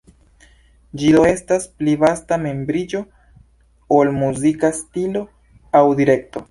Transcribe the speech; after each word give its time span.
Ĝi 1.01 1.11
do 1.15 1.21
estas 1.31 1.67
pli 1.81 1.93
vasta 2.05 2.41
membriĝo 2.47 3.05
ol 4.01 4.13
muzika 4.21 4.75
stilo 4.83 5.27
aŭ 5.83 5.89
direkto. 6.03 6.39